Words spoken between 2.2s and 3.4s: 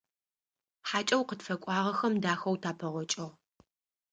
дахэу тапэгъокӀыгъ.